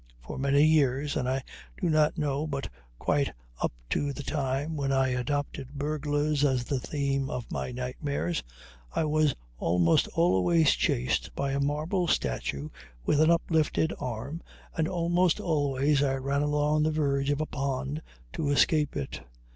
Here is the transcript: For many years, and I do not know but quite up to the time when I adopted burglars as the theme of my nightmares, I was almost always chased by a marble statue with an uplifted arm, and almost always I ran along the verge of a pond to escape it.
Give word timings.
For 0.19 0.39
many 0.39 0.63
years, 0.63 1.15
and 1.15 1.29
I 1.29 1.43
do 1.79 1.87
not 1.87 2.17
know 2.17 2.47
but 2.47 2.69
quite 2.97 3.31
up 3.61 3.71
to 3.91 4.11
the 4.13 4.23
time 4.23 4.75
when 4.75 4.91
I 4.91 5.09
adopted 5.09 5.73
burglars 5.75 6.43
as 6.43 6.63
the 6.63 6.79
theme 6.79 7.29
of 7.29 7.51
my 7.51 7.71
nightmares, 7.71 8.41
I 8.91 9.03
was 9.05 9.35
almost 9.59 10.07
always 10.15 10.71
chased 10.71 11.35
by 11.35 11.51
a 11.51 11.59
marble 11.59 12.07
statue 12.07 12.69
with 13.05 13.19
an 13.21 13.29
uplifted 13.29 13.93
arm, 13.99 14.41
and 14.75 14.87
almost 14.87 15.39
always 15.39 16.01
I 16.01 16.15
ran 16.15 16.41
along 16.41 16.81
the 16.81 16.89
verge 16.91 17.29
of 17.29 17.39
a 17.39 17.45
pond 17.45 18.01
to 18.33 18.49
escape 18.49 18.97
it. 18.97 19.21